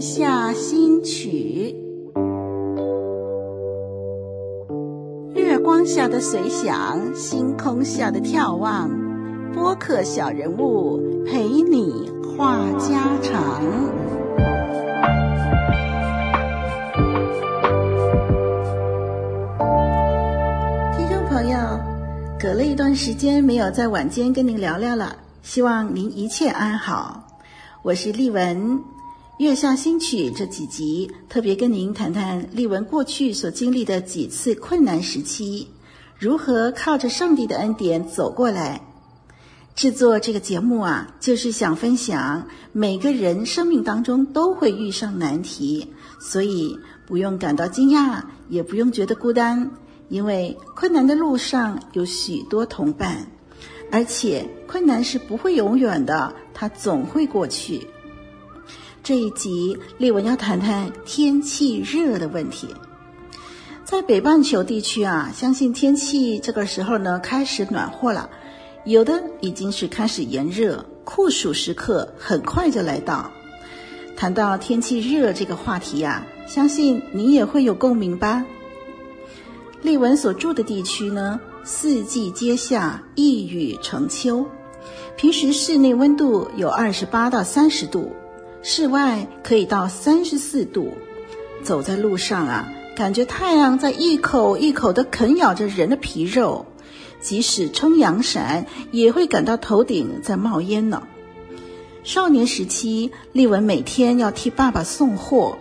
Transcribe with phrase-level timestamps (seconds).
[0.00, 1.74] 下新曲，
[5.34, 8.88] 月光下的随想，星空下的眺望，
[9.52, 13.60] 播客小人物陪你话家常。
[20.96, 21.58] 听众朋友，
[22.38, 27.24] 隔了一段时间没有在晚间跟您聊聊了，希望您一切安好。
[27.82, 28.80] 我是丽文，
[29.38, 35.68] 月下新曲这几集特别跟您谈谈丽文过去所经历的几次困难时期，
[36.18, 38.80] 如何靠着上帝的恩典走过来。
[39.76, 45.86] 制作这个节目啊，就是想分享每个人生命当中都会遇上难题，
[46.20, 49.70] 所以不用感到惊讶，也不用觉得孤单，
[50.08, 53.30] 因为困难的路上有许多同伴。
[53.92, 57.86] 而且困难是不会永远的，它总会过去。
[59.08, 62.68] 这一集丽文要谈谈天气热的问题。
[63.82, 68.28] 在北半球地区啊，相信天气这个时候呢开始暖和了，
[68.84, 73.30] 有的已经是开始炎热，酷暑时刻很快就来到。
[74.14, 78.44] 谈到天气热这个话题呀，相信你也会有共鸣吧。
[79.80, 84.46] 丽文所住的地区呢，四季皆夏，一雨成秋。
[85.16, 88.14] 平时室内温度有二十八到三十度，
[88.62, 90.92] 室外可以到三十四度。
[91.62, 96.66] 走在路上啊，感觉太阳在一口一口地啃咬着人的皮肉，
[97.20, 101.02] 即使撑阳伞，也会感到头顶在冒烟呢。
[102.04, 105.58] 少年时期，丽文每天要替爸爸送货，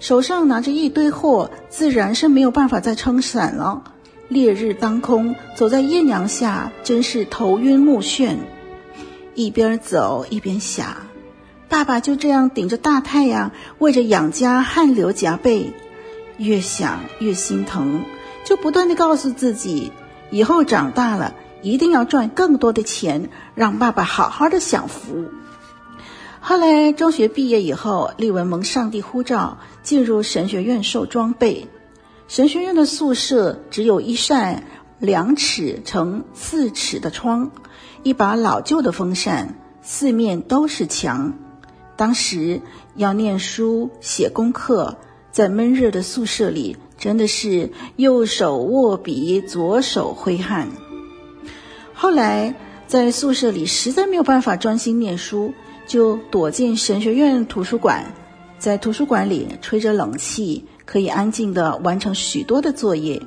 [0.00, 3.84] 手上拿着一堆货，自然是没有办法再撑伞了。
[4.28, 8.36] 烈日当空，走在艳阳下，真是头晕目眩。
[9.36, 11.05] 一边走一边想，
[11.68, 15.72] 爸爸就这样顶着大太阳，为着养家汗流浃背。
[16.38, 18.04] 越想越心疼，
[18.44, 19.90] 就不断地告诉自己，
[20.30, 25.24] 以后长大了一定要赚更多的钱，让爸爸好好的享福。
[26.40, 31.68] 后来中学毕业以后，丽文蒙上帝呼召，进入神学院受装备。
[32.28, 34.64] 神学院的宿舍只有一扇
[34.98, 37.50] 两尺乘四尺的窗，
[38.02, 41.32] 一把老旧的风扇，四面都是墙。
[41.96, 42.60] 当时
[42.94, 44.96] 要念书写功课，
[45.32, 50.68] 在闷热的宿舍里，真的是右手握笔，左手挥汗。
[51.94, 52.54] 后来
[52.86, 55.52] 在宿舍里实在没有办法专心念书，
[55.86, 58.04] 就躲进神学院图书馆，
[58.58, 60.64] 在图书馆里吹着冷气。
[60.86, 63.20] 可以安静地完成许多的作业。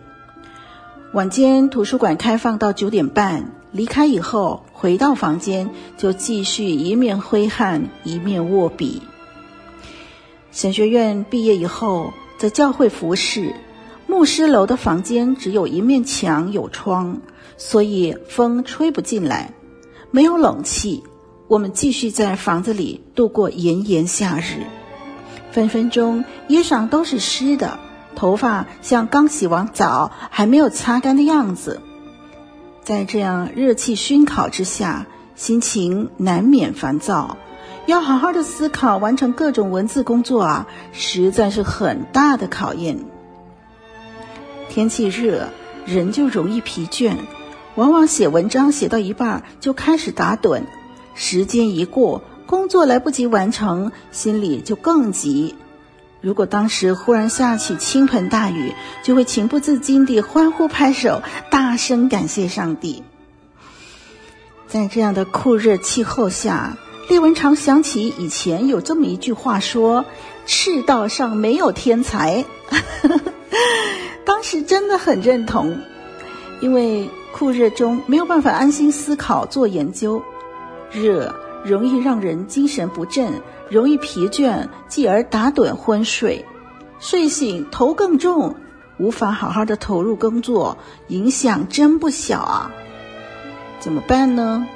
[1.11, 9.01] 晚间图书馆开放到九点半，离开以后回到房间就继续一面挥汗一面握笔。
[10.51, 13.55] 神学院毕业以后，在教会服侍，
[14.05, 17.19] 牧师楼的房间只有一面墙有窗，
[17.57, 19.55] 所以风吹不进来，
[20.11, 21.03] 没有冷气，
[21.47, 24.61] 我们继续在房子里度过炎炎夏日。
[25.51, 27.79] 分分钟衣裳都是湿的，
[28.19, 31.81] 头发像刚洗完澡还没有擦干的样子。
[32.83, 37.37] 在这样热气熏烤之下，心情难免烦躁，
[37.85, 42.99] 要好好的思考完成各种文字工作啊，实在是很大的考验。
[44.67, 45.47] 天气热，
[45.85, 47.15] 人就容易疲倦，
[47.75, 50.63] 往往写文章写到一半就开始打盹，
[51.15, 52.21] 时间一过。
[52.45, 55.55] 工作来不及完成，心里就更急。
[56.21, 63.03] 如果当时忽然下起倾盆大雨，就会情不自禁地欢呼拍手，大声感谢上帝。
[64.67, 66.77] 在这样的酷热气候下，
[67.07, 70.05] 列文常想起以前有这么一句话说
[70.45, 72.43] ：“赤道上没有天才。
[74.25, 75.79] ”当时真的很认同，
[76.59, 80.21] 因为酷热中没有办法安心思考做研究，
[80.91, 81.33] 热。
[81.65, 83.33] 容易让人精神不振，
[83.69, 86.45] 容易疲倦，继而打盹昏睡，
[86.99, 88.55] 睡醒头更重，
[88.97, 90.77] 无法好好的投入工作，
[91.07, 92.71] 影响真不小啊！
[93.79, 94.67] 怎么办呢？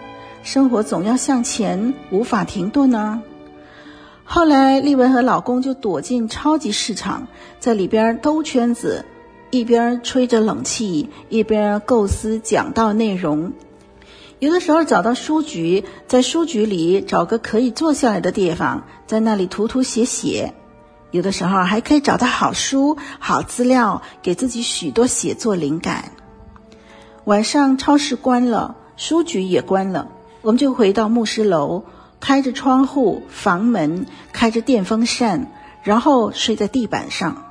[0.44, 3.22] 生活总要向前，无法停顿呢。
[4.26, 7.28] 后来丽文和老公就躲进超级市场，
[7.60, 9.06] 在里边兜圈子，
[9.52, 13.54] 一边吹着冷气，一边构思讲道内容。
[14.44, 20.54] 有的时候找到书局，在书局里找个可以坐下来的地方，在那里涂涂写写。
[21.12, 26.12] 有的时候还可以找到好书、好资料，给自己许多写作灵感。
[27.24, 30.10] 晚上超市关了，书局也关了，
[30.42, 31.86] 我们就回到牧师楼，
[32.20, 35.54] 开着窗户、房门，开着电风扇，
[35.84, 37.46] 然后睡在地板上。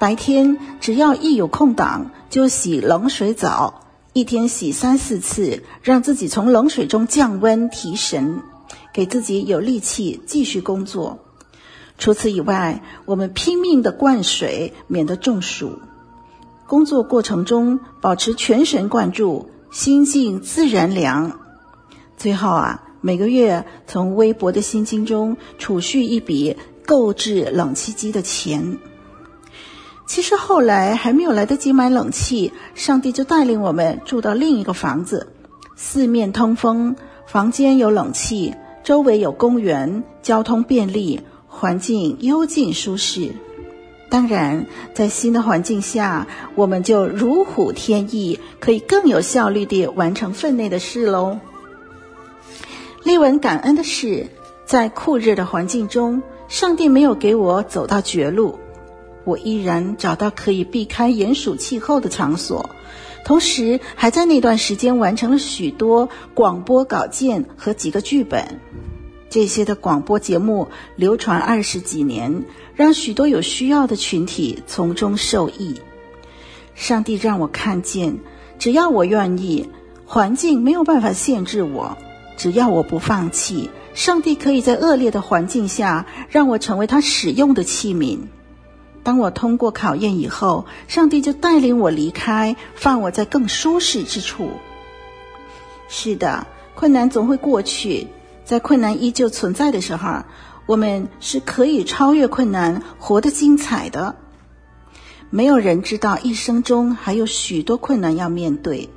[0.00, 3.82] 白天只要一有空档，就洗冷水澡，
[4.14, 8.42] 一天洗三四次，让自己从冷水中降温提神，
[8.92, 11.18] 给自己有力气继续工作。
[11.96, 15.78] 除此以外，我们拼命地灌水，免得中暑。
[16.66, 21.40] 工作过程中保持全神贯注，心静自然凉。
[22.18, 28.76] 最后啊，每个月从微薄的薪金中储蓄一笔购置冷气机的钱。
[30.12, 35.26] 其实后来还没有来得及买冷气，上帝就带领我们住到另一个房子，
[35.74, 36.94] 四面通风，
[37.26, 38.54] 房间有冷气，
[38.84, 43.30] 周围有公园，交通便利，环境幽静舒适。
[44.10, 46.26] 当然，在新的环境下，
[46.56, 51.38] 我们就如虎添翼，可以更有效率地完成分内的事喽。
[53.02, 54.26] 丽文感恩的是，
[54.66, 58.58] 在酷热的环境中，上帝没有给我走到绝路。
[59.24, 62.70] 我依然找到可以避开炎暑气候的场所，
[63.24, 68.60] 同时还在那段时间完成了许多广播稿件和几个剧本。
[69.30, 75.80] 这些的广播节目流传二十几年，让许多有需要的群体从中受益。
[76.74, 78.18] 上帝让我看见，
[78.58, 79.70] 只要我愿意，
[80.04, 81.96] 环境没有办法限制我；
[82.36, 88.18] 只要我不放弃，上帝可以在恶劣的环境下让我成为他使用的器皿。
[89.02, 94.50] 当我通过考验以后，上帝就带领我离开，放我在更舒适之处。
[95.88, 98.08] 是的，困难总会过去，
[98.44, 100.22] 在困难依旧存在的时候，
[100.66, 104.14] 我们是可以超越困难，活得精彩的。
[105.30, 108.90] 没有人知道一生中还有许多困难要面对。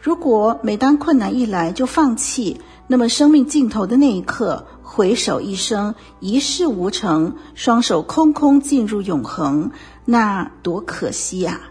[0.00, 9.72] 如果每当困难一来就放弃，那么生命尽头的那一刻，回首一生，一事无成，双手空空进入永恒，
[10.04, 11.62] 那多可惜呀！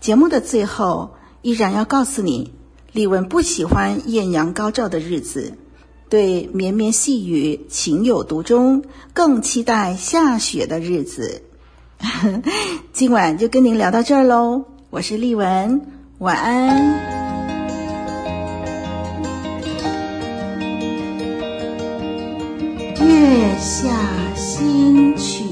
[0.00, 2.54] 节目的最后，依然要告诉你，
[2.92, 5.58] 丽文不喜欢艳阳高照的日子，
[6.08, 11.42] 对绵绵细雨情有独钟，更期待下雪的日子。
[12.94, 15.82] 今晚就跟您聊到这儿喽，我是丽文，
[16.16, 17.23] 晚安。
[23.64, 23.88] 下
[24.34, 25.43] 心去。